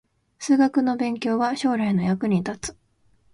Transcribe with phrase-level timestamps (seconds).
[0.39, 2.77] 数学の勉強は将来の役に立つ